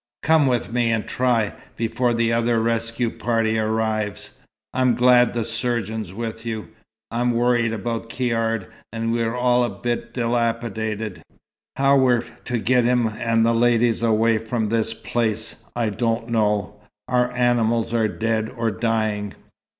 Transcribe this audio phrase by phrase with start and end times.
[0.23, 4.33] "Come with me and try, before the other rescue party arrives.
[4.73, 6.69] I'm glad the surgeon's with you.
[7.11, 11.21] I'm worried about Caird, and we're all a bit dilapidated.
[11.75, 16.81] How we're to get him and the ladies away from this place, I don't know.
[17.07, 19.35] Our animals are dead or dying."